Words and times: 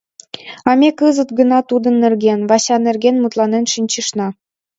—А 0.69 0.71
ме 0.79 0.89
кызыт 0.99 1.29
гына 1.39 1.59
тудын 1.69 1.95
нерген, 2.03 2.39
Вася 2.49 2.77
нерген 2.87 3.15
мутланен 3.19 3.65
шинчышна. 3.73 4.27